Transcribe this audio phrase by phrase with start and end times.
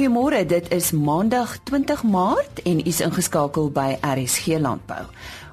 [0.00, 5.02] Goeiemôre, dit is Maandag 20 Maart en u is ingeskakel by RSG Landbou.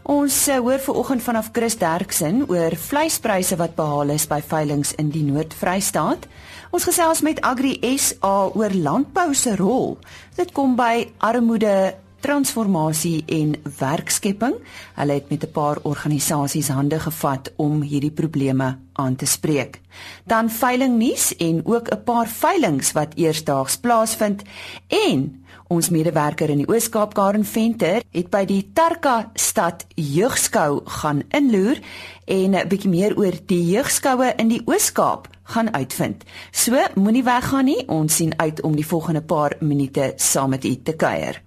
[0.08, 5.12] Ons uh, hoor vanoggend vanaf Chris Derksen oor vleispryse wat behaal is by veilinge in
[5.12, 6.30] die Noord-Vrystaat.
[6.72, 9.98] Ons gesels met Agri SA oor landbou se rol.
[10.40, 11.98] Dit kom by armoede
[12.28, 14.58] transformasie en werkskepping.
[14.98, 19.82] Hulle het met 'n paar organisasies hande gevat om hierdie probleme aan te spreek.
[20.26, 24.42] Dan veiling nuus en ook 'n paar veilings wat eersdaags plaasvind
[24.88, 31.24] en ons medewerker in die Oos-Kaap Karen Venter het by die Tarka stad jeugskou gaan
[31.30, 31.80] inloer
[32.26, 36.24] en 'n bietjie meer oor die jeugskoue in die Oos-Kaap gaan uitvind.
[36.52, 40.82] So moenie weggaan nie, ons sien uit om die volgende paar minute saam met u
[40.84, 41.47] te kuier.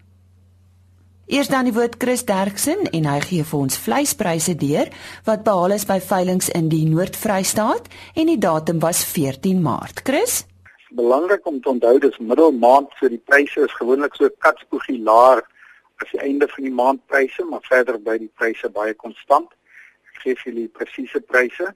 [1.31, 4.89] Eers dan die woord Chris Derksen en hy gee vir ons vleispryse deur
[5.29, 7.87] wat behaal is by veilinge in die Noord-Vrystaat
[8.19, 10.03] en die datum was 14 Maart.
[10.09, 10.41] Chris
[10.99, 15.45] Belangrik om te onthou dis middelmaand so die pryse is gewoonlik so katspoogie laer
[16.03, 19.55] as die einde van die maand pryse maar verder by die pryse baie konstant.
[20.11, 21.71] Ek gee vir julle presiese pryse.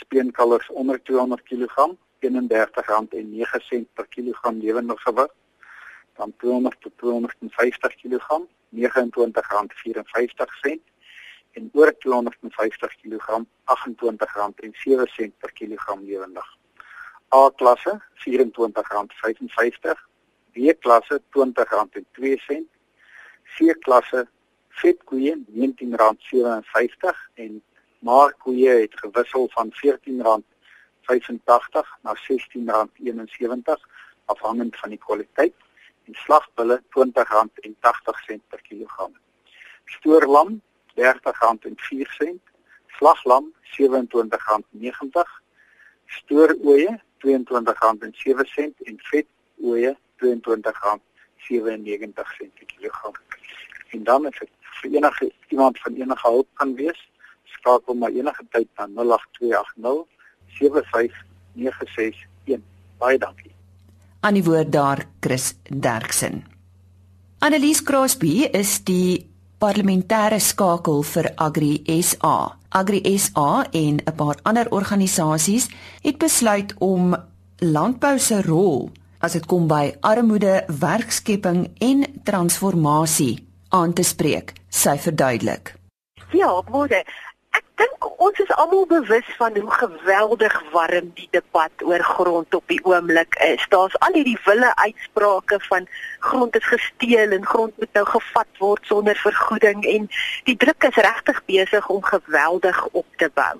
[0.00, 1.90] Speenkalvers onder 200 kg
[2.24, 5.40] R31.09 per kilogram lewendige gewig
[6.16, 8.26] dan 200 tot 250 kg
[8.74, 10.80] R29.54
[11.52, 16.58] en oor 250 kg R28.07 per kilogram lewendig.
[17.34, 18.30] A klasse R24.55,
[20.52, 22.62] B klasse R20.02,
[23.54, 24.28] C klasse
[24.68, 25.40] vetkoeie R19.57
[27.34, 27.62] en
[27.98, 29.76] maarkoeie het gewissel van R14.85
[32.02, 32.18] na R16.71
[34.24, 35.54] afhangend van die kwaliteit
[36.04, 39.12] en slagbulle R20.80 per kilogram.
[39.84, 40.62] Stoorlam
[40.96, 42.38] R30.04,
[42.98, 45.22] slaglam R27.90,
[46.06, 53.14] stooroeie R22.07 en vetoeie R22.97 per kilogram.
[53.90, 54.50] En dan as ek
[54.80, 57.00] vir enige iemand van enige hulp kan wees,
[57.56, 60.06] skakel maar enige tyd na 08280
[60.58, 62.62] 75961.
[62.98, 63.54] Baie dankie
[64.24, 66.44] aan die woord daar Chris Derksen.
[67.44, 69.20] Annelies Crosby is die
[69.60, 72.56] parlementêre skakel vir Agri SA.
[72.72, 75.68] Agri SA en 'n paar ander organisasies
[76.02, 77.14] het besluit om
[77.58, 78.90] landbou se rol
[79.20, 84.52] as dit kom by armoede, werkskepping en transformasie aan te spreek.
[84.68, 85.74] Sy verduidelik.
[86.32, 87.04] Ja, môre
[87.84, 92.80] dink ons is almal bewus van hoe geweldig warm die debat oor grond op die
[92.84, 93.64] oomblik is.
[93.68, 98.90] Daar's al hierdie wille uitsprake van grond is gesteel en grond moet nou gevat word
[98.90, 100.08] sonder vergoeding en
[100.48, 103.54] die druk is regtig besig om geweldig op te bou.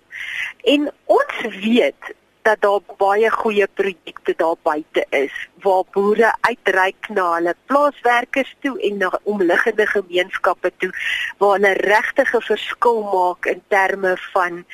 [0.75, 2.15] En ons weet
[2.45, 5.33] dat daar baie goeie projekte daar buite is
[5.65, 10.91] waar boere uitreik na hulle plaaswerkers toe en na omliggende gemeenskappe toe
[11.39, 14.65] waar hulle regtig 'n verskil maak in terme van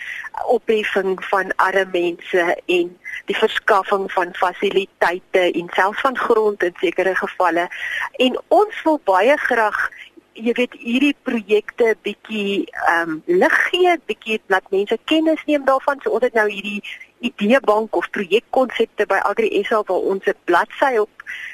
[0.46, 2.98] opheffing van arme mense en
[3.30, 7.68] die verskaffing van fasiliteite en selfs van grond in sekere gevalle
[8.26, 9.90] en ons wil baie graag
[10.34, 16.00] jy weet hierdie projekte bietjie ehm um, lig gee, bietjie laat mense kennis neem daarvan.
[16.02, 16.82] So ons het nou hierdie
[17.20, 21.10] ideebank of projekkonsepte by Agri SA waar ons 'n bladsy op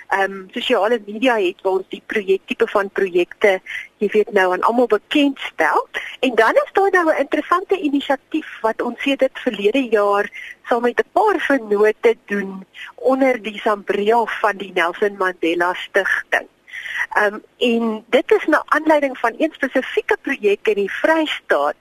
[0.08, 3.60] ehm um, sosiale media het waar ons die projektipe van projekte
[3.98, 5.88] jy weet nou aan almal bekendstel.
[6.20, 10.30] En dan is daar nou 'n interessante inisiatief wat ons sê dit verlede jaar
[10.68, 16.48] saam met 'n paar vennote doen onder die Sambria van die Nelson Mandela Stichting.
[17.14, 21.76] Ehm um, en dit is na aanleiding van een spesifieke projek in die Vrystaat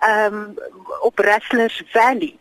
[0.00, 0.54] ehm um,
[1.00, 2.38] op Rustlers Valley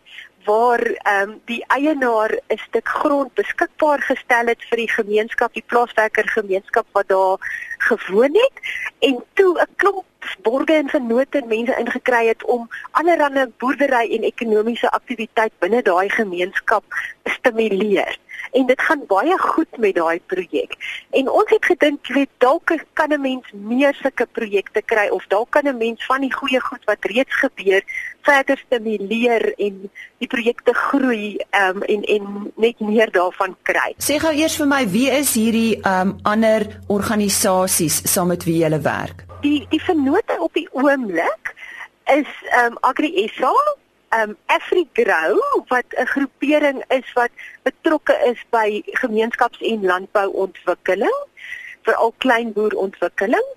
[0.48, 5.68] waar ehm um, die eienaar 'n stuk grond beskikbaar gestel het vir die gemeenskap, die
[5.72, 7.38] plaaswerker gemeenskap wat daar
[7.78, 8.56] gewoon het
[9.00, 10.06] en toe 'n klomp
[10.42, 16.84] borge en vennote mense ingekry het om allerlei boerdery en ekonomiese aktiwiteit binne daai gemeenskap
[17.24, 18.18] stimuleer
[18.52, 20.76] en dit gaan baie goed met daai projek.
[21.12, 25.26] En ons het gedink, jy weet, dalk kan 'n mens meer sulke projekte kry of
[25.28, 27.84] dalk kan 'n mens van die goeie goed wat reeds gebeur
[28.22, 33.94] verder stimuleer en die projekte groei um, en en net meer daarvan kry.
[33.98, 38.82] Sê gou eers vir my, wie is hierdie um, ander organisasies saam met wie jy
[38.82, 39.24] werk?
[39.42, 41.54] Die die vennote op die oomblik
[42.12, 42.30] is
[42.64, 43.54] um, Agri SA
[44.16, 47.30] um AfriGrow wat 'n groepering is wat
[47.64, 51.20] betrokke is by gemeenskaps- en landbouontwikkeling
[51.82, 53.48] veral kleinboerontwikkeling.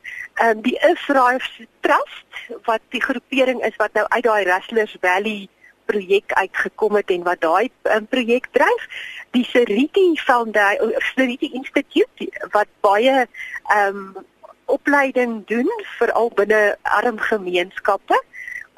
[0.43, 2.31] Um die Ifraif Trust
[2.65, 5.49] wat die groepering is wat nou uit daai Rustlers Valley
[5.91, 8.87] projek uitgekom het en wat daai um, projek dryf.
[9.31, 14.27] Die Seriti Foundation, Seriti Institute wat baie ehm um,
[14.71, 18.19] opleiding doen veral binne arm gemeenskappe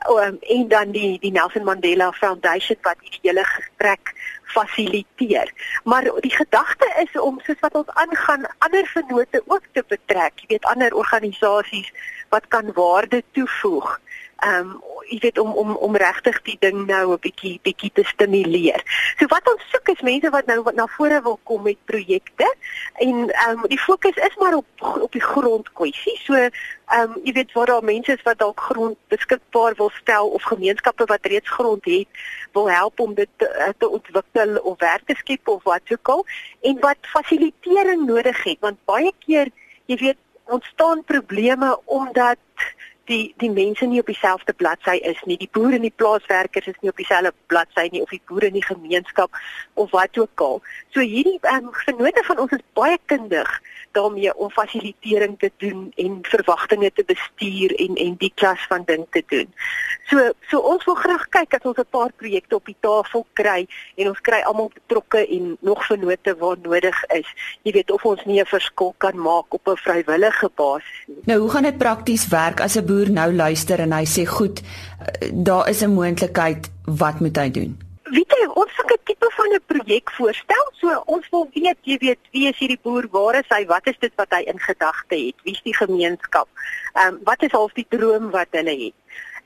[0.08, 4.12] um, en dan die die Nelson Mandela Foundation wat hierdie hele gesprek
[4.52, 5.52] fasiliteer.
[5.84, 10.32] Maar die gedagte is om soos wat ons aangaan ander vennote ook te betrek.
[10.44, 11.92] Jy weet ander organisasies
[12.28, 13.98] wat kan waarde toevoeg
[14.42, 14.80] ehm um,
[15.12, 18.82] jy weet om om om regtig die ding nou 'n bietjie bietjie te stimuleer.
[19.18, 22.48] So wat ons soek is mense wat nou wat na vore wil kom met projekte
[22.94, 26.16] en ehm um, die fokus is maar op op die grondkwessie.
[26.24, 26.50] So ehm
[27.02, 31.04] um, jy weet waar daar mense is wat dalk grond beskikbaar wil stel of gemeenskappe
[31.04, 32.08] wat reeds grond het
[32.52, 36.08] wil help om dit te, eh, te ontwikkel of werk te skep of wat ook
[36.08, 36.26] al
[36.60, 39.48] en wat fasilitering nodig het want baie keer
[39.86, 42.38] jy weet ontstaan probleme omdat
[43.10, 45.36] die die mense nie op dieselfde bladsy is nie.
[45.36, 48.58] Die boere en die plaaswerkers is nie op dieselfde bladsy nie of die boere in
[48.58, 49.42] die gemeenskap
[49.74, 50.62] of wat ook al.
[50.92, 53.48] So hierdie um, vennote van ons is baie kundig
[53.92, 59.06] daarmee om fasilitering te doen en verwagtinge te bestuur en en die klas van ding
[59.10, 59.48] te doen.
[60.10, 63.66] So so ons wil graag kyk as ons 'n paar projekte op die tafel kry
[63.96, 67.28] en ons kry almal betrokke en nog vennote waar nodig is.
[67.62, 71.22] Jy weet of ons nie 'n verskil kan maak op 'n vrywillige basis nie.
[71.24, 74.60] Nou hoe gaan dit prakties werk as 'n boer nou luister en hy sê goed,
[74.60, 77.91] eh, daar is 'n moontlikheid, wat moet hy doen?
[78.12, 80.66] Weet jy, ons het 'n tipe van 'n projek voorstel.
[80.80, 83.08] So ons wil weet, jy weet, wie is hierdie boer?
[83.10, 83.64] Waar is hy?
[83.66, 85.34] Wat is dit wat hy in gedagte het?
[85.44, 86.48] Wie is die gemeenskap?
[86.92, 88.94] Ehm um, wat is half die droom wat hulle het?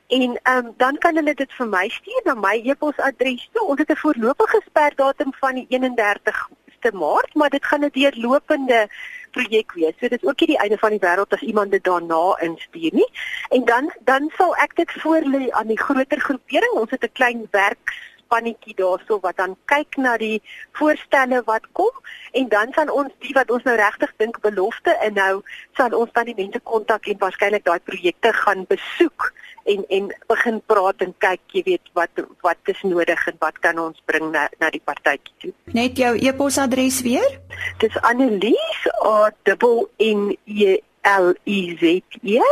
[0.07, 3.67] En ehm um, dan kan hulle dit vir my stuur na my e-posadres toe.
[3.67, 8.89] Ons het 'n voorlopige sperdatum van die 31ste Maart, maar dit gaan 'n deurlopende
[9.31, 9.95] projek wees.
[9.99, 12.93] So dit is ook nie die einde van die wêreld as iemand dit daarna instuur
[12.93, 13.11] nie.
[13.49, 16.71] En dan dan sal ek dit voorlê aan die groter groepering.
[16.71, 17.47] Ons het 'n klein
[18.27, 20.41] werkspannetjie daarso wat dan kyk na die
[20.73, 21.91] voorstelle wat kom
[22.33, 25.43] en dan van ons die wat ons nou regtig dink belofte inhou,
[25.75, 29.33] sal ons dan die mense kontak en waarskynlik daai projekte gaan besoek
[29.65, 33.79] en en begin praat en kyk jy weet wat wat is nodig en wat kan
[33.79, 35.53] ons bring na na die partytjie toe.
[35.73, 37.39] Net jou e-posadres weer?
[37.79, 42.43] Dis Annelies A double N E L I Z E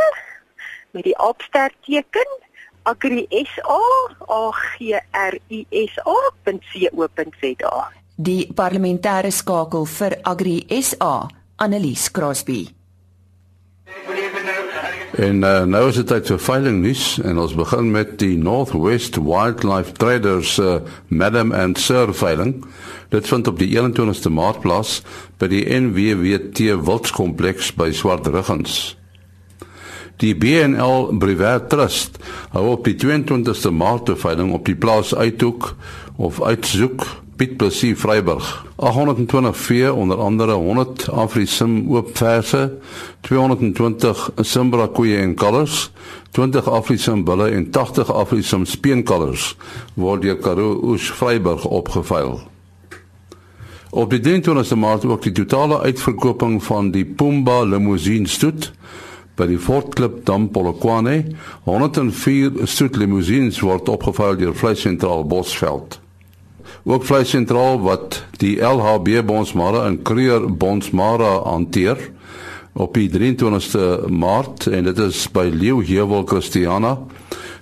[0.91, 2.43] met die opsterteken
[2.85, 3.81] agrisa
[4.29, 4.41] a
[4.77, 7.75] g r i s a.co.za.
[8.15, 11.27] Die parlementêre skakel vir Agri SA,
[11.57, 12.63] Annelies Crosby.
[15.15, 19.15] En uh, nou is dit tyd vir veiling nuus en ons begin met die Northwest
[19.23, 22.57] Wildlife Traders uh, Madam and Sir veiling.
[23.13, 24.99] Dit vind op die 21ste Maart plaas
[25.39, 28.97] by die NWWT Wildskompleks by Swartruggens.
[30.17, 32.21] Die BNL Brewer Trust
[32.53, 35.73] hou op die 22ste Maart te veiling op die plaas Uithoek
[36.15, 37.03] of Uitzoek
[37.35, 38.47] Piet Plessis Vryburg.
[38.79, 42.77] 820 vee onder andere 100 Afrisim oopverse,
[43.27, 45.89] 220 Simbra koeie en kalvers,
[46.31, 49.51] 20 Afrisim bulle en 80 Afrisim speenkalvers
[49.99, 52.39] word deur Karoo Oos Vryburg opgeveil.
[53.91, 58.71] Op die 23ste Maart ook die totale uitverkoping van die Pumba limousine stoet
[59.35, 61.35] by die Fort Clip Dam Polokwane.
[61.65, 65.99] 104 stoet limousines word opgeveil deur Vleis Sentraal Bosveld
[66.85, 71.97] ook vleis sentraal wat die LHB Bonsmara en Creer Bonsmara hanteer
[72.73, 76.97] op die 23ste Maart en dit is by Leeuheuwel Christiana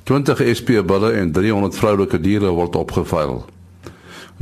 [0.10, 3.46] 20 SP bulle en 300 vroulike diere word opgeveil.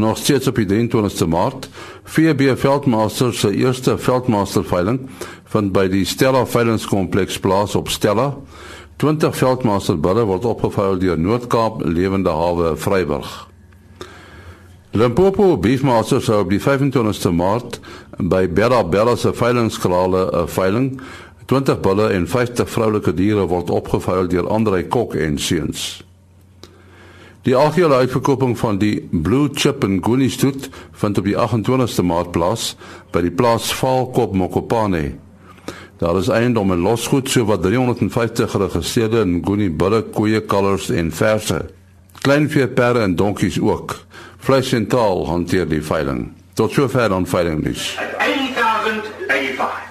[0.01, 1.69] Nog steeds op die 23ste Maart,
[2.03, 5.03] VB Veldmaster se eerste Veldmaster veiling
[5.53, 8.31] vind by die Stella veilingskompleks plaas op Stella.
[8.97, 13.29] 20 Veldmaster bulle word opgeveil deur Noord-Kaap Lewende Hawe Vryburg.
[14.97, 17.77] Limpopo Beefmasters sou op die 25ste Maart
[18.17, 20.95] by Bella Bella se veilingskrale 'n veiling
[21.45, 26.01] 20 bulle en 50 vroulike diere word opgeveil deur Andre Kok en seuns.
[27.41, 32.29] Die algehele uitverkoping van die Blue Chip en Goonie stoet vind op die 28ste Maart
[32.35, 32.75] plaas
[33.09, 35.15] by die plaas Valkop Mokopane.
[35.97, 41.57] Daar is eiendom en losgoed so wat 350 geregistreerde Goonie bulle, koeie, kalvers en verse.
[42.21, 43.97] Kleinvee, perde en donkies ook.
[44.37, 46.27] Vleis Sentraal hanteer die veiling.
[46.53, 47.95] Tot sover dan veiling nuus.
[48.21, 49.89] 1085.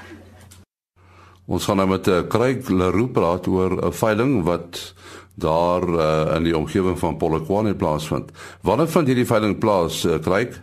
[1.50, 4.94] Ons gaan nou met 'n uh, Craig Leroux praat oor 'n veiling wat
[5.34, 8.30] daar uh, in die omgewing van Polokwane plaasvind.
[8.62, 10.62] Wanneer vind hierdie veiling plaas, uh, Craig?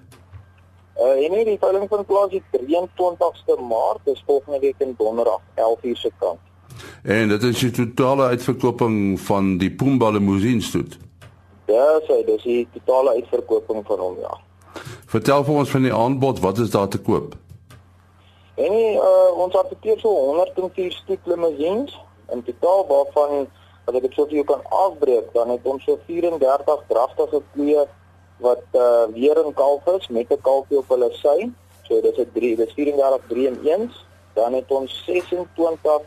[0.98, 5.42] Uh en nee, die veiling vind plaas die 23ste Maart, dis volgende week in Donderdag,
[5.56, 6.40] 11:00 se kant.
[7.04, 10.98] En dit is die totale uitverkoping van die Pumba Limousine stoet.
[11.66, 14.38] Ja, so dis die totale uitverkoping van hom ja.
[15.06, 17.36] Vertel vir ons van die aanbod, wat is daar te koop?
[18.56, 21.94] En uh, ons adverteer so 104 stuk limousines
[22.34, 23.48] in totaal waarvan
[23.88, 27.86] as ek dit sou vir jou kan afbreek, dan het ons so 34 dragtige koeie
[28.44, 31.50] wat uh, weer in kalf is met 'n kalfie op hulle sy.
[31.88, 33.91] So dis 'n 3, dis 34 3 in 1.
[34.34, 36.01] Dan het ons 26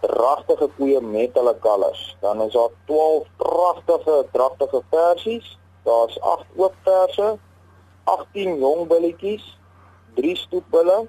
[0.00, 2.16] dragtige koeie met hulle kalvers.
[2.20, 5.58] Dan is daar 12 pragtige dragtige versies.
[5.82, 7.38] Daar's 8 oop verse,
[8.04, 9.58] 18 jong billetjies,
[10.14, 11.06] 3 stoetbulle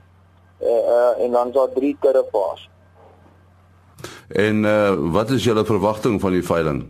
[0.62, 2.70] uh, uh, en dan is daar 3 kurrepaas.
[4.30, 6.84] En uh, wat is julle verwagting van die veiling?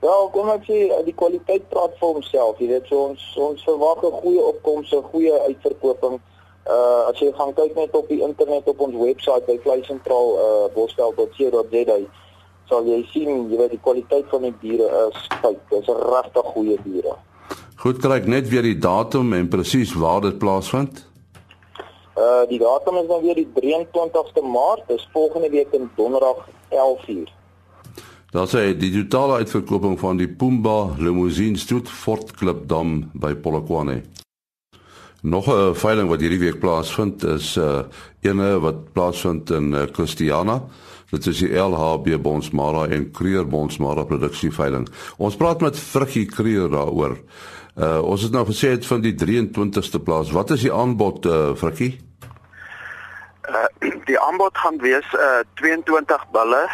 [0.00, 2.60] Wel, kom ek sê die kwaliteit praat vir homself.
[2.62, 6.20] Jy weet, so ons ons verwag 'n goeie opkomste, 'n goeie uitverkoping.
[6.68, 10.66] Uh as jy gaan kyk net op die internet op ons webwerf by vleisentraal uh
[10.74, 11.98] bosveld.co.za
[12.68, 16.76] sal jy sien, jy weet die kwaliteit van die diere is kyk, dis regtig goeie
[16.84, 17.16] diere.
[17.78, 21.04] Goed, kry ek net weer die datum en presies waar dit plaasvind?
[22.18, 27.30] Uh die datum is dan weer die 23ste Maart, dis volgende week in Donderdag 11:00.
[28.30, 34.02] Daar sê die totale uitverkoping van die Pumba Limousine Stoet Fort Club Dam by Polokwane.
[35.22, 37.82] Nog 'n veiling wat hierdie week plaasvind is 'n uh,
[38.20, 40.62] ene wat plaasvind in uh, Christiana.
[41.10, 44.88] Dit is die LHB Bonsmara en Creer Bonsmara produksie veiling.
[45.16, 47.18] Ons praat met Frikkie Creer daaroor.
[47.76, 50.30] Uh, ons het nou gesê dit van die 23ste plaas.
[50.30, 52.07] Wat is die aanbod uh, Frikkie?
[53.48, 53.64] Uh,
[54.10, 56.68] die aanbod gaan wees uh, 22 bulle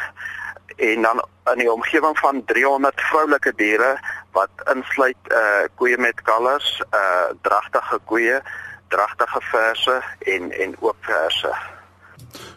[0.76, 3.99] en dan in die omgewing van 300 vroulike diere
[4.33, 8.40] wat insluit uh koeie met kalvers, uh dragtige koeie,
[8.88, 11.52] dragtige verse en en oop verse.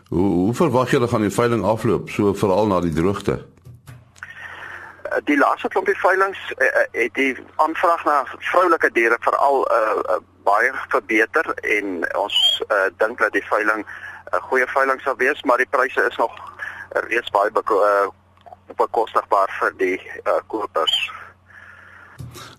[0.10, 3.38] Hoe hoe verwag julle gaan die veiling afloop, so veral na die droogte?
[5.24, 11.54] Die laaste klompie veilings uh, het die aanvraag na vroulike diere veral uh baie verbeter
[11.78, 12.38] en ons
[12.68, 13.84] uh dink dat die veiling
[14.32, 16.34] 'n goeie veiling sal wees, maar die pryse is nog
[17.08, 18.08] reeds baie uh,
[18.76, 20.96] bekostigbaar vir die uh, kopers.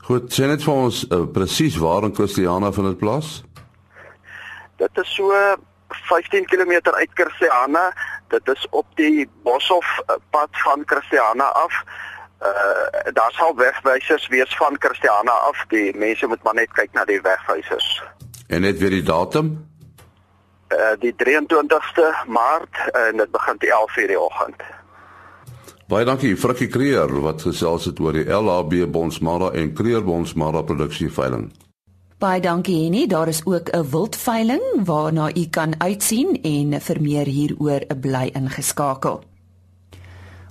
[0.09, 3.43] Goed, sien net vir ons uh, presies waar in Christiana van dit plaas?
[4.81, 5.33] Dit is so
[6.09, 7.93] 15 km uit Christiana.
[8.33, 11.83] Dit is op die Boshoff pad van Christiana af.
[12.43, 15.65] Uh daar sal wegwysers wees van Christiana af.
[15.69, 18.03] Die mense moet maar net kyk na die wegwysers.
[18.47, 19.67] En net weer die datum?
[20.69, 24.63] Uh die 23ste Maart en dit begin te 11:00 die oggend.
[25.89, 31.09] Baie dankie Frikkie Kreer wat gesels het oor die LHB Bonsmara en Kreer Bonsmara produksie
[31.09, 31.49] veiling.
[32.21, 37.27] Baie dankie Henny, daar is ook 'n wildveiling waarna u kan uitsien en vir meer
[37.27, 39.23] hieroor 'n bly ingeskakel.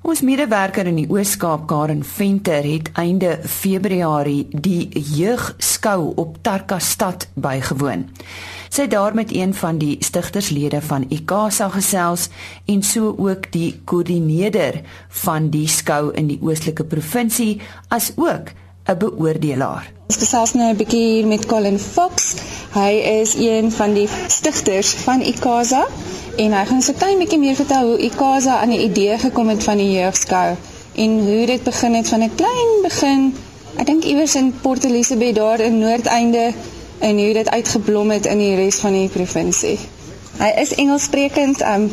[0.06, 8.06] Ons medewerker in die Oos-Kaap, Karen Venter, het einde Februarie die jeugskou op Tarkastad bygewoon.
[8.70, 12.30] Sy het daar met een van die stigterslede van ICASA gesels
[12.70, 14.84] en so ook die koördineerder
[15.24, 17.58] van die skou in die oostelike provinsie
[17.90, 18.54] as ook
[18.86, 19.97] 'n beoordelaar.
[20.08, 22.28] Ons gesels nou 'n bietjie hier met Colin Fox.
[22.72, 25.82] Hy is een van die stigters van ICASA
[26.44, 29.50] en hy gaan so 'n klein bietjie meer vertel hoe ICASA aan die idee gekom
[29.50, 30.56] het van die jeugskou
[31.04, 33.36] en hoe dit begin het van 'n klein begin.
[33.76, 36.54] Ek dink iewers in Port Elizabeth daar in Noordeinde
[37.00, 39.80] en hoe dit uitgeblom het in die res van die provinsie.
[40.40, 41.92] Hy is Engelssprekend, um,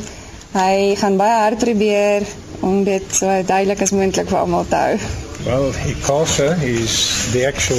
[0.52, 2.23] hy gaan baie hard probeer
[2.61, 4.99] om dit so duidelik as moontlik vir almal te hou.
[5.46, 7.76] Well, ICASA is the actual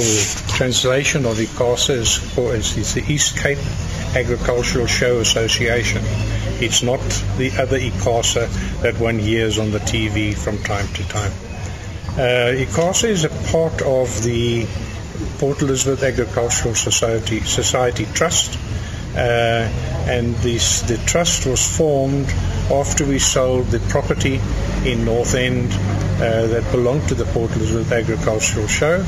[0.56, 1.96] translation of ICASA
[2.54, 3.58] is, is the East Cape
[4.14, 6.00] Agricultural Show Association.
[6.62, 7.00] It's not
[7.38, 11.32] the other ICASA that one hears on the TV from time to time.
[12.16, 14.64] Uh, is a part of the
[15.38, 18.56] Port Elizabeth Agricultural Society Society Trust.
[19.16, 19.68] Uh,
[20.06, 22.28] and this, the trust was formed
[22.70, 24.40] after we sold the property
[24.84, 25.72] in North End
[26.16, 29.04] uh, that belonged to the Port Elizabeth Agricultural Show,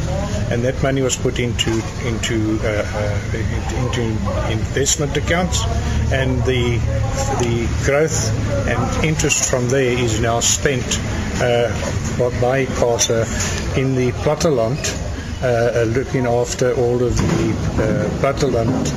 [0.50, 1.70] and that money was put into
[2.06, 4.02] into uh, uh, into
[4.50, 5.64] investment accounts,
[6.12, 6.78] and the
[7.40, 8.30] the growth
[8.68, 10.84] and interest from there is now spent
[11.40, 11.70] uh,
[12.40, 13.26] by CASA
[13.80, 15.07] in the platteland
[15.42, 18.18] uh, looking after all of the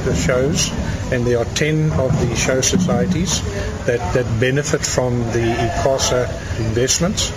[0.08, 0.72] uh, shows,
[1.12, 3.42] and there are 10 of the show societies
[3.86, 6.28] that, that benefit from the ICASA
[6.60, 7.32] investments.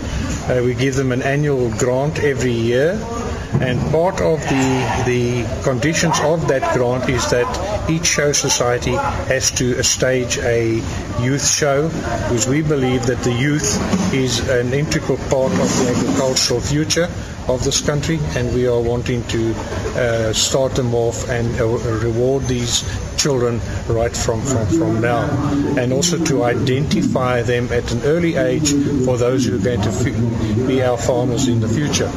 [0.49, 2.99] Uh, we give them an annual grant every year.
[3.61, 8.96] And part of the the conditions of that grant is that each show society
[9.32, 10.82] has to stage a
[11.20, 13.68] youth show because we believe that the youth
[14.12, 17.08] is an integral part of the agricultural future
[17.49, 21.66] of this country and we are wanting to uh, start them off and uh,
[22.02, 22.84] reward these
[23.16, 25.25] children right from, from, from now
[25.79, 28.71] and also to identify them at an early age
[29.05, 32.11] for those who are going to be our farmers in the future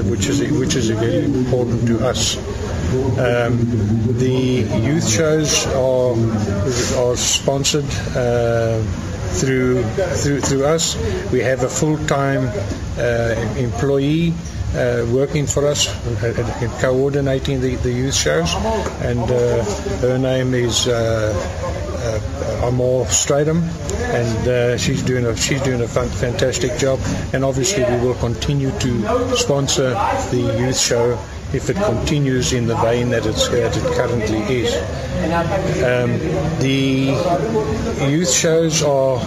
[0.00, 2.36] which is which is very important to us.
[3.18, 3.58] Um,
[4.18, 6.16] the youth shows are
[6.98, 7.84] are sponsored
[8.16, 8.80] uh,
[9.38, 9.82] through
[10.22, 10.96] through through us.
[11.30, 12.48] We have a full-time
[12.98, 14.32] uh, employee
[14.74, 15.86] uh, working for us
[16.62, 18.54] in coordinating the, the youth shows
[19.02, 19.64] and uh,
[20.00, 21.32] her name is uh,
[22.62, 23.62] uh, Amor Stradum
[24.14, 26.98] and uh, she's doing a she's doing a fantastic job
[27.32, 29.90] and obviously we will continue to sponsor
[30.30, 31.18] the youth show
[31.52, 34.74] if it continues in the vein that, it's, that it currently is.
[35.84, 36.18] Um,
[36.60, 37.12] the
[38.10, 39.18] youth shows are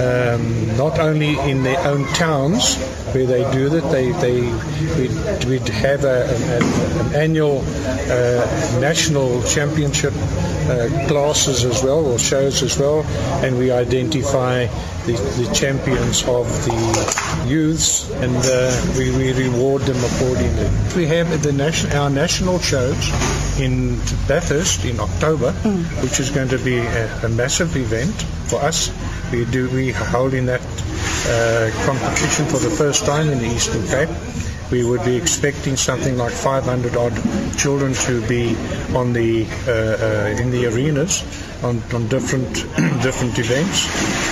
[0.00, 2.76] um, not only in their own towns
[3.14, 4.40] where they do that, they, they
[4.96, 12.18] we'd, we'd have a, a, an annual uh, national championship uh, classes as well, or
[12.18, 13.02] shows as well,
[13.44, 14.66] and we identify
[15.06, 20.68] the, the champions of the youths and uh, we, we reward them accordingly.
[20.96, 23.10] We have the nation, our national shows
[23.58, 23.96] in
[24.26, 26.02] Bathurst in October, mm.
[26.02, 28.14] which is going to be a, a massive event
[28.46, 28.90] for us.
[29.32, 34.08] We do we holding that uh, competition for the first time in the Eastern Cape.
[34.70, 37.14] We would be expecting something like 500 odd
[37.56, 38.56] children to be
[38.94, 41.24] on the uh, uh, in the arenas
[41.62, 42.54] on, on different
[43.02, 43.86] different events,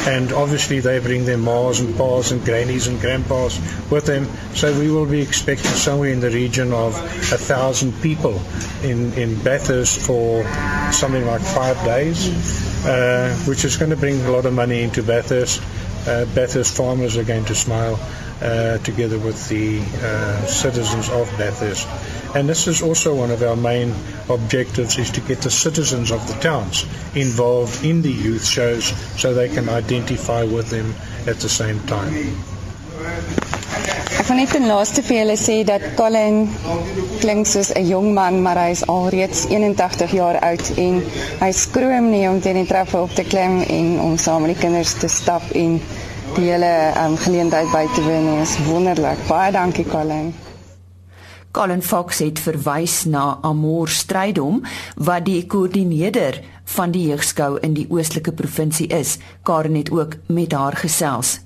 [0.07, 3.59] and obviously they bring their ma's and pa's and grannies and grandpas
[3.91, 4.27] with them.
[4.55, 6.95] So we will be expecting somewhere in the region of
[7.33, 8.41] a thousand people
[8.83, 10.45] in in Bathurst for
[10.93, 15.03] something like five days uh, which is going to bring a lot of money into
[15.03, 15.61] Bathurst.
[16.07, 17.99] Uh, Bathurst farmers are going to smile
[18.43, 21.89] uh, together with the uh, citizens of Bathurst.
[22.35, 23.95] And this is also one of our main
[24.29, 26.85] objectives is to get the citizens of the towns
[27.15, 28.87] involved in the youth shows
[29.21, 30.95] so they can identify with them
[31.27, 32.13] at the same time.
[34.17, 36.39] Ek wil net ten laaste vir julle sê dat Colin
[37.21, 41.03] klink soos 'n jong man, maar hy is alreeds 81 jaar oud en
[41.43, 44.63] hy skroom nie om teen die trappe op te klim en om saam met die
[44.65, 45.81] kinders te stap en
[46.37, 48.27] die hele um, geleentheid by te woon.
[48.43, 49.21] Is wonderlik.
[49.29, 50.35] Baie dankie Colin.
[51.57, 54.61] Colin Fox het verwys na Amor Strydom
[55.01, 56.43] wat die koördineerder
[56.77, 59.17] van die jeugskou in die oostelike provinsie is.
[59.49, 61.39] Karen het ook met haar gesels.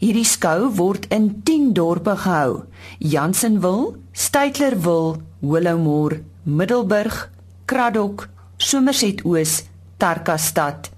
[0.00, 2.62] Hierdie skou word in 10 dorpe gehou:
[2.98, 7.26] Jansenwil, Stytlerwil, Willowmore, Middelburg,
[7.68, 9.64] Kraddock, Somerset Oos,
[10.00, 10.88] Tarkastad,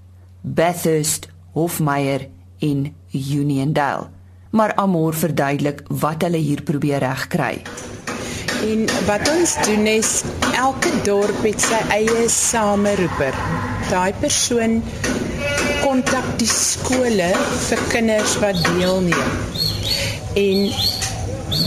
[0.41, 2.29] Bathurst, Hofmeyer
[2.59, 4.09] en Uniondale.
[4.49, 7.61] Maar Amor verduidelik wat hulle hier probeer regkry.
[8.63, 10.11] En wat ons doen is
[10.55, 13.35] elke dorp het sy eie sameroeper.
[13.89, 14.81] Daai persoon
[15.83, 17.31] kontak die skole
[17.67, 19.33] vir kinders wat deelneem.
[20.39, 20.69] En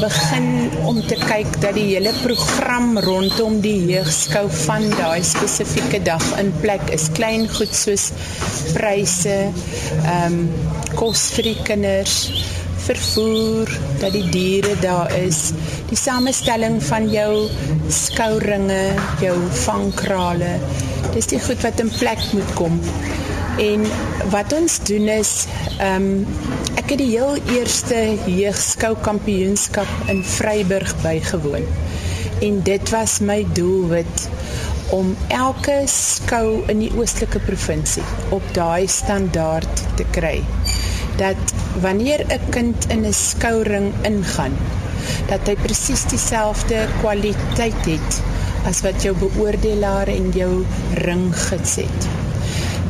[0.00, 6.24] begin om te kyk dat die hele program rondom die jeugskou van daai spesifieke dag
[6.40, 7.08] in plek is.
[7.16, 8.10] Klein goed soos
[8.74, 9.38] pryse,
[10.02, 10.48] ehm um,
[10.96, 12.16] kos vir die kinders,
[12.86, 15.50] vervoer, dat die diere daar is,
[15.90, 17.48] die samestelling van jou
[17.92, 20.56] skouringe, jou vangkrale.
[21.14, 22.80] Dis die goed wat in plek moet kom.
[23.62, 23.86] En
[24.32, 25.32] wat ons doen is
[25.78, 31.64] ehm um, ek het die heel eerste jeugskou kampioenskap in Vryburg bygewoon.
[32.44, 34.28] En dit was my doelwit
[34.94, 38.04] om elke skou in die oostelike provinsie
[38.36, 40.36] op daai standaard te kry.
[41.16, 44.56] Dat wanneer 'n kind in 'n skouring ingaan,
[45.28, 48.22] dat hy presies dieselfde kwaliteit het
[48.66, 52.08] as wat jou beoordelaar en jou ringgids het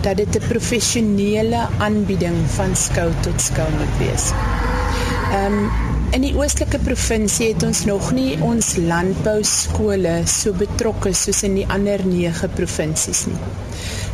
[0.06, 4.24] dat dit 'n professionele aanbieding van skou tot skou moet wees.
[5.32, 5.70] Ehm um,
[6.10, 11.54] in die oostelike provinsie het ons nog nie ons landbou skole so betrokke soos in
[11.54, 13.40] die ander 9 provinsies nie.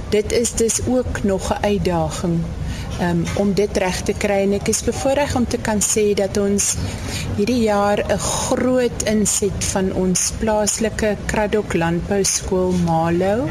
[0.09, 2.41] Dit is dus ook nog 'n uitdaging
[3.01, 6.37] um, om dit reg te kry en ek is bevoorreg om te kan sê dat
[6.43, 6.75] ons
[7.39, 13.49] hierdie jaar 'n groot inset van ons plaaslike Kraddock Landbou Skool Malo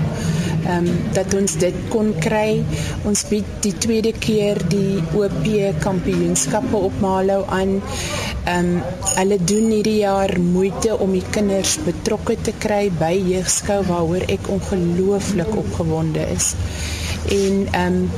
[0.65, 2.61] ehm um, dat ons dit kon kry.
[3.09, 5.47] Ons bied die tweede keer die OP
[5.81, 7.79] kampioenskappe op Malo aan.
[8.45, 8.81] Ehm um,
[9.15, 14.49] hulle doen hierdie jaar moeite om die kinders betrokke te kry by jeugskou waaroor ek
[14.57, 16.53] ongelooflik opgewonde is.
[17.31, 18.09] En ehm um,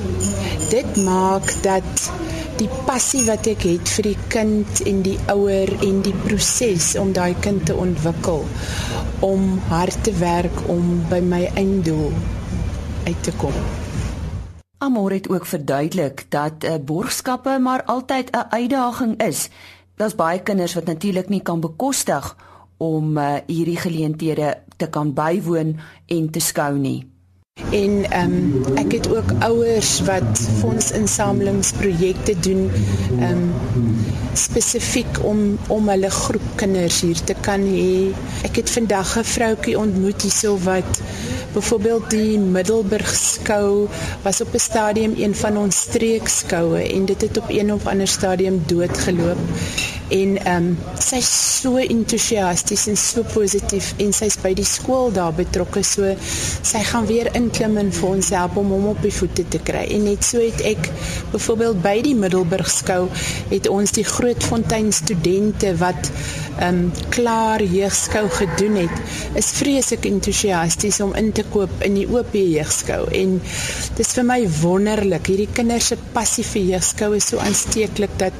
[0.69, 2.11] dit maak dat
[2.57, 7.13] die passie wat ek het vir die kind en die ouer en die proses om
[7.13, 8.45] daai kind te ontwikkel
[9.25, 12.09] om hard te werk om by my einddoel
[13.05, 13.53] uit te kom.
[14.83, 19.49] Amor het ook verduidelik dat 'n uh, borgskappe maar altyd 'n uitdaging is.
[19.95, 22.35] Daar's baie kinders wat natuurlik nie kan bekostig
[22.77, 27.12] om uh, hierdie geleenthede te kan bywoon en te skou nie.
[27.73, 32.71] En ehm um, ek het ook ouers wat fondsinsamelingsprojekte doen
[33.19, 33.95] ehm um,
[34.33, 38.13] spesifiek om om hulle groep kinders hier te kan hê.
[38.49, 41.01] Ek het vandag 'n vroutjie ontmoet hierso wat
[41.53, 43.87] byvoorbeeld die Middelburg skou
[44.21, 48.07] was op 'n stadium een van ons streekskoue en dit het op een of ander
[48.07, 49.37] stadium doodgeloop
[50.13, 51.29] en ehm um, sy's
[51.61, 57.07] so entoesiasties en so positief en sy's by die skool daar betrokke so sy gaan
[57.09, 59.83] weer inklim en vir ons help om hom op die voete te kry.
[59.95, 60.89] En net so het ek
[61.33, 63.07] byvoorbeeld by die Middelburg skou
[63.51, 66.11] het ons die Grootfontein studente wat
[66.53, 72.05] ehm um, klaar jeugskou gedoen het is vreeslik entoesiasties om in te koop in die
[72.05, 73.07] OP jeugskou.
[73.17, 73.39] En
[73.97, 78.37] dis vir my wonderlik hierdie kinders se passie vir jeugskou is so aansteeklik dat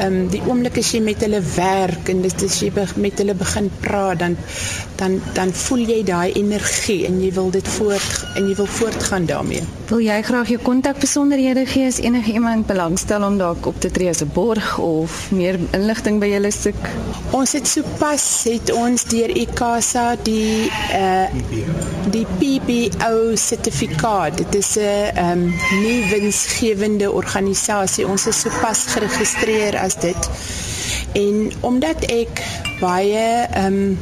[0.00, 3.34] ehm um, die oomblik as jy met hulle werk en dit is jy met hulle
[3.34, 4.36] begin praat dan
[4.96, 9.26] dan dan voel jy daai energie en jy wil dit voort en jy wil voortgaan
[9.26, 9.62] daarmee.
[9.90, 14.08] Wil jy graag jou kontakbesonderhede gee as enige iemand belangstel om dalk op te tree
[14.08, 16.88] as 'n borg of meer inligting by julle soek?
[17.30, 21.26] Ons het sopas het ons deur ICASA die uh
[22.12, 24.36] die PPO sertifikaat.
[24.36, 28.06] Dit is 'n ehm um, nie winsgewende organisasie.
[28.06, 30.30] Ons is sopas geregistreer as dit.
[31.12, 32.40] En omdat ek
[32.80, 33.98] baie ehm um,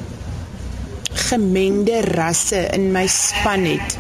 [1.30, 3.96] gemengde rasse in my span het,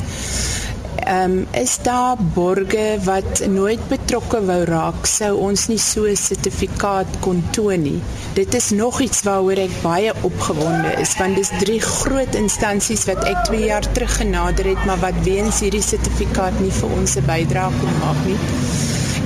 [1.02, 6.16] ehm um, is daar borge wat nooit betrokke wou raak sou ons nie so 'n
[6.16, 8.00] sertifikaat kon toon nie.
[8.34, 13.24] Dit is nog iets waaroor ek baie opgewonde is want dis drie groot instansies wat
[13.24, 17.26] ek 2 jaar terug genader het maar wat weens hierdie sertifikaat nie vir ons 'n
[17.26, 18.38] bydrae kon maak nie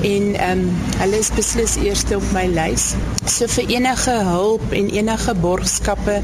[0.05, 2.93] en ehm um, hulle is beslis eerste op my lys.
[3.25, 6.21] So vir enige hulp en enige borgskappe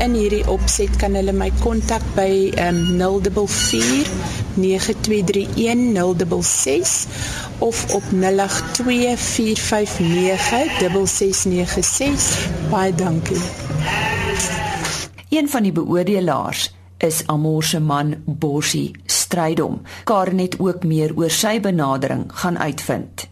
[0.00, 4.08] in hierdie opset kan hulle my kontak by ehm um, 044
[4.54, 7.06] 9231
[7.58, 8.16] of op 0824596696.
[12.70, 13.40] Baie dankie.
[15.28, 18.90] Een van die beoordelaars is Amor se man Bossie
[19.30, 19.82] Strydom.
[20.04, 23.28] Karen het ook meer oor sy benadering gaan uitvind.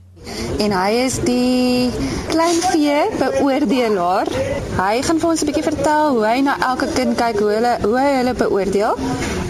[0.63, 1.91] En hy is die
[2.31, 4.31] klein vee beoordelaar.
[4.79, 7.75] Hy gaan vir ons 'n bietjie vertel hoe hy na elke kind kyk, hoe hulle
[7.83, 8.95] hoe hy hulle beoordeel.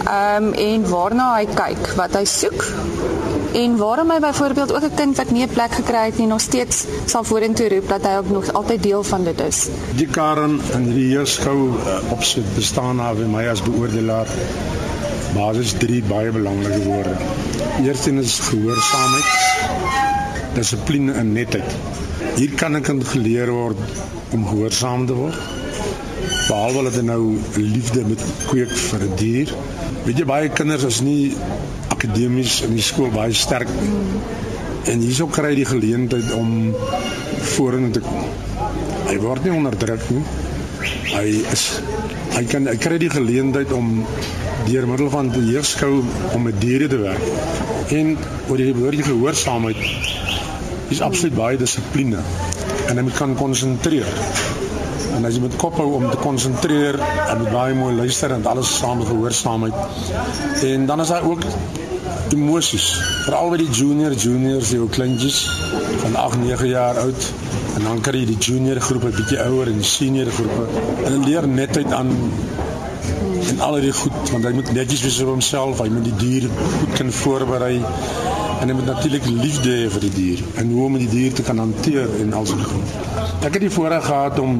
[0.07, 2.65] Ehm um, en waarna hy kyk, wat hy soek
[3.53, 6.41] En waarom hy byvoorbeeld ook 'n kind wat nie 'n plek gekry het nie nog
[6.41, 9.67] steeds sal vorentoe roep dat hy ook nog altyd deel van dit is.
[9.95, 14.27] Die Karen in die heerskou uh, op sy bestaan na my as beoordelaar.
[15.35, 17.15] Basis 3 baie belangrike woorde.
[17.83, 19.29] Eerstens is gehoorsaamheid,
[20.55, 21.75] dissipline en netheid.
[22.35, 23.77] Hier kan 'n kind geleer word
[24.31, 25.37] om gehoorsaam te word.
[26.47, 29.53] Behalwe dat hy nou liefde met kweek vir 'n die dier.
[30.05, 31.35] Weet jy baie kinders is nie
[31.89, 33.69] akademies in die skool baie sterk.
[34.85, 36.73] En hierso kry hy die geleentheid om
[37.55, 38.23] vorentoe te kom.
[39.07, 40.23] Hy word nie onderdruk nie.
[41.13, 41.81] Hy is
[42.35, 44.05] hy kan hy kry die geleentheid om
[44.69, 46.03] deur middel van die jeugskou
[46.35, 47.23] om met diere te werk.
[47.95, 48.17] En
[48.49, 49.79] oor die woordjie gehoorsaamheid
[50.93, 52.21] is absoluut baie dissipline
[52.89, 54.09] en hy kan konsentreer.
[55.17, 58.45] En as jy met kop hou om te konsentreer en met baie mooi luister en
[58.49, 60.63] alles saam gehoorsaamheid.
[60.69, 61.45] En dan is hy ook
[62.33, 62.91] emosies,
[63.25, 65.43] veral by die junior juniors, die ou kleintjies
[66.03, 67.29] van 8, 9 jaar oud
[67.79, 70.65] en dan kry jy die junior groep 'n bietjie ouer en senior groepe.
[71.05, 72.13] En hulle leer netheid aan
[73.49, 76.49] en al die goed want hy moet netjies wees vir homself, hy moet die dier
[76.49, 77.75] goed kan voorberei
[78.59, 81.45] en hy moet natuurlik liefde hê vir die dier en hoe om die dier te
[81.47, 82.97] kan hanteer en al so goed.
[83.47, 84.57] Ek het die voorreg gehad om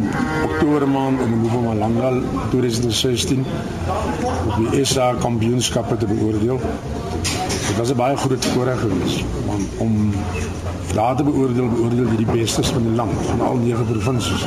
[0.48, 2.14] Oktober maand in Mpumalanga
[2.54, 3.44] 2016
[4.48, 6.62] op die SA kampioenskappe te beoordeel.
[7.22, 10.14] Dit was 'n baie groot voorreg geweest om om
[10.94, 14.46] daar te beoordeel beoordeel wie die bestes van die land van al nege provinsies.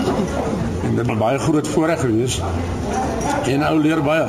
[0.83, 2.43] En dit was baie groot voorreg geweest.
[3.47, 4.27] En ou leer baie.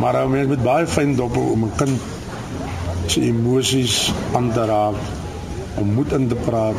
[0.00, 2.00] Maar ou mens moet baie fyn dop om 'n kind
[3.06, 4.94] se emosies aan te raak
[5.74, 6.74] om moed in te praat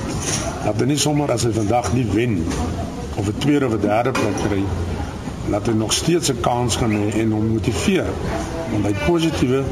[0.64, 2.44] dat hy nie sommer as hy vandag nie wen
[3.16, 4.64] of 'n tweede of 'n derde plek kry
[5.50, 8.10] laat hy nog steeds 'n kans kan hê en hom motiveer
[8.76, 9.64] om hy positiewe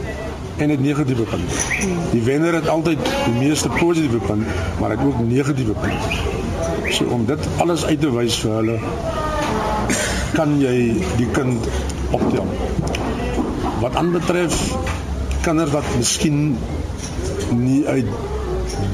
[0.58, 1.52] en 'n negatiewe punt.
[2.12, 4.46] Die wenner het altyd die meeste positiewe punt,
[4.80, 6.04] maar hy het ook negatiewe punt.
[6.90, 8.80] So om dit alles uit te wys vir hulle
[10.36, 10.76] kan jy
[11.20, 11.68] die kind
[12.16, 12.48] optel.
[13.82, 14.58] Wat aanbetref
[15.42, 16.56] kinders wat miskien
[17.58, 18.08] nie uit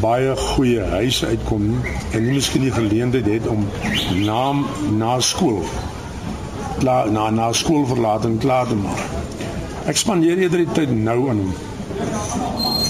[0.01, 1.67] baie goeie huise uitkom
[2.11, 3.65] en nie miskien die geleentheid het om
[4.23, 4.41] na
[4.97, 5.61] na skool
[6.79, 9.01] klaar na na skoolverlating klaar te maak.
[9.89, 11.43] Ek spandeer eerder die tyd nou aan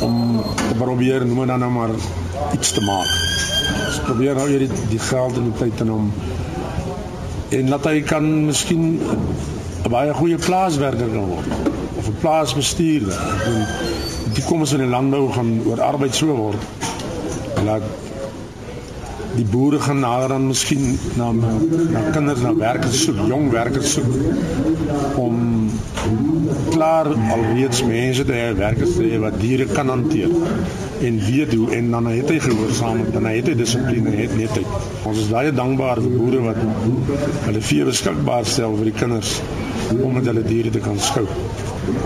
[0.07, 0.17] om
[0.59, 1.93] te probeer noem dan nou maar
[2.53, 3.11] iets te maak.
[3.87, 6.11] Ek probeer nou hierdie die geld en die tyd aan hom
[7.49, 8.99] en laat hy kan miskien
[9.85, 11.47] 'n baie goeie plaaswerker kan word
[11.97, 13.19] of 'n plaasbestuurder.
[13.45, 13.67] En
[14.33, 16.61] die kom ons in die landbou gaan oor arbeid so word.
[17.63, 17.83] Laat
[19.35, 24.11] die boere gaan nader dan miskien na na kinders na werkers soek, jong werkers soek
[25.15, 25.69] om
[26.69, 30.33] klaar alreeds mense te hê werkers te hê wat diere kan hanteer
[31.01, 34.63] en weet hoe en dan het hy gehoorsaam dan het hy dissipline het net hy.
[35.03, 36.59] Ons is baie dankbaar vir boere wat
[37.45, 39.37] hulle vee beskikbaar stel vir die kinders
[40.01, 41.25] om met hulle diere te kan skou.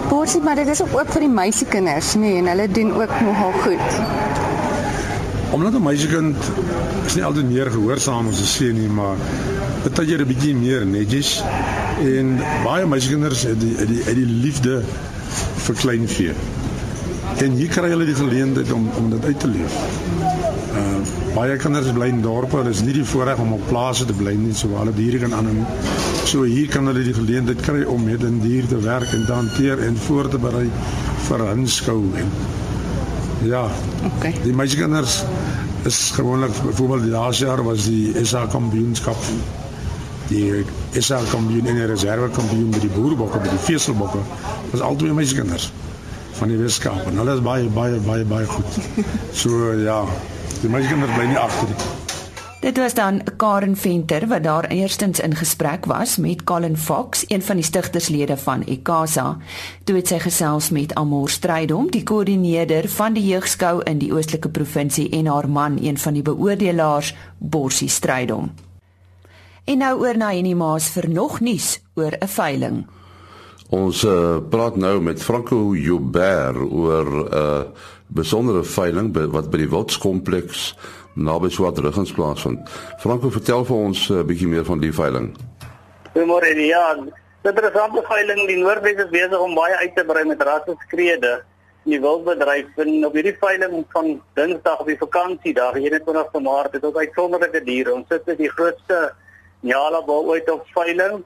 [0.09, 4.01] Borsie, maar dit is ook vir die meisiekinders, nee, en hulle doen ook nogal goed.
[5.51, 6.37] Omdat 'n meisiekind
[7.05, 9.17] is nie altyd meer gehoorsaam as 'n seun nie, maar
[9.83, 11.43] baie jy 'n bietjie meer netjies
[11.99, 14.81] en baie meisiekinders het die het die, het die liefde
[15.65, 16.33] vir kleinvee.
[17.37, 19.75] En hier kry hulle die geleentheid om om dit uit te leef.
[20.75, 20.99] Uh
[21.35, 24.33] baie kinders bly in dorpe, hulle is nie die voorreg om op plase te bly
[24.35, 25.63] nie, so waar hulle diere kan aanhou.
[26.27, 29.33] So hier kan hulle die geleentheid kry om met 'n dier te werk en te
[29.33, 30.69] hanteer en voor te berei
[31.27, 32.29] vir 'n inskou en
[33.43, 33.65] Ja.
[34.17, 34.35] Okay.
[34.43, 35.23] Die meisiekinders
[35.83, 39.17] is gewoonlik byvoorbeeld die laaste jaar was die SA kampioenskap.
[40.27, 40.65] Die
[40.99, 44.19] SA kampioen en die reserve kampioen by die boerbokke by die veselbokke.
[44.71, 45.71] Was al twee meisiekinders
[46.41, 48.79] van die Weskaap en hulle is baie baie baie baie goed.
[49.37, 50.01] So ja,
[50.61, 51.91] die meisiekinders bly nie agter nie.
[52.61, 57.41] Dit was dan Karen Venter wat daar eerstens in gesprek was met Colin Fox, een
[57.41, 59.37] van die stigterslede van Ekasa.
[59.83, 64.49] Toe het sy gesels met Amor Strydom, die koördineerder van die jeugskou in die Oostelike
[64.49, 68.51] Provinsie en haar man, een van die beoordelaars, Borsie Strydom.
[69.65, 72.85] En nou oor na Henny Maas vir nog nuus oor 'n veiling.
[73.71, 77.61] Ons uh, praat nou met Franco Joubert oor 'n uh,
[78.07, 80.75] besondere veiling by, wat by die Wildskompleks
[81.15, 82.67] naby Swartruggens plaasvind.
[82.99, 85.31] Franco, vertel vir ons 'n uh, bietjie meer van die veiling.
[86.11, 86.99] Goeiemôre, ja.
[87.41, 88.47] Dit is 'n veiling.
[88.47, 91.43] Die Noordwes besig om baie uit te brei met rasseskrede
[91.85, 92.75] in die wildbedryf.
[92.75, 97.93] En op hierdie veiling van Dinsdag op die vakansiedag, 21 Maart, het ook uitsonderlike diere.
[97.93, 99.13] Ons sit met die grootste
[99.61, 101.23] Nyala bal ooit op veiling.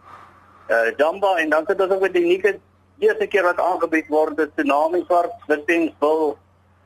[0.70, 2.58] Uh Jamba en dan sit ons ook met die unieke
[3.00, 6.38] eerste keer wat aangebied word, dit tsunami swart witpinsbil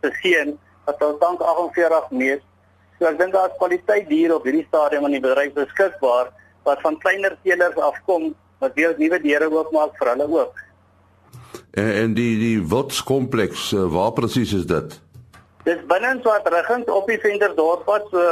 [0.02, 2.48] se seën wat al tans 48 meter
[3.00, 6.34] So ek dink daar is kwaliteit diere op hierdie stadium in die bedryf beskikbaar
[6.68, 10.58] wat van kleiner teelers afkom wat weer nuwe deure oopmaak vir hulle ook.
[11.80, 14.98] En, en die die Wotskompleks, uh, waar presies is dit?
[15.64, 18.26] Dis binne in Swartruggens op die Ventersdorppad so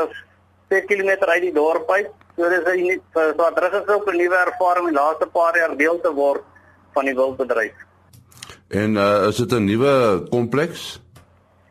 [0.73, 2.11] 2 km uit die dorp uit.
[2.37, 3.01] So dis 'n
[3.33, 6.43] Swartruggens ook 'n nuwe ervaring in die laaste paar jaar deel te word
[6.93, 7.73] van die wildbedryf.
[8.67, 11.01] En uh, is dit 'n nuwe kompleks?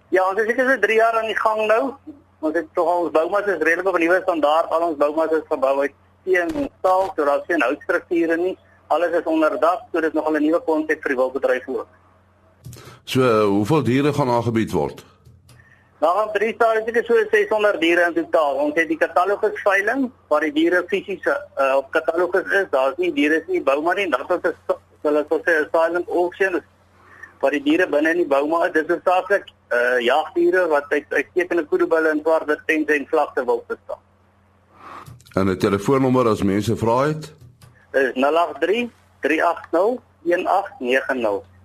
[0.09, 1.95] Ja, ons is seker so 3 jaar aan die gang nou.
[2.41, 4.71] Ons het tog ons boumas is redelik op 'n nuwe standaard.
[4.71, 8.59] Al ons boumas is gebou uit steen en staal, so daar's geen houtstrukture nie.
[8.87, 11.87] Alles is onderdak, so dit is nogal 'n nuwe konsep vir die wildbedryf ook.
[13.05, 15.05] So, uh, hoeveel diere gaan aangebied word?
[15.99, 18.59] Nou op drie stadiums het ek so 600 diere in totaal.
[18.67, 22.67] Ons het die katalogus veiling waar die diere fisies uh, op katalogus is.
[22.71, 24.09] Daar's nie diere nie bouma nie.
[24.13, 26.61] Dan is dit hulle sê 'n silent auction
[27.41, 28.73] waar die diere binne in die bouma is.
[28.73, 33.65] Dit is saaklik uh jagdiere wat uit uitstekende koedebulle en swart tente en vlakte wil
[33.67, 34.03] bestaan.
[35.35, 37.33] En 'n telefoonnommer as mense vra het?
[37.93, 41.56] Dis 083 380 1890.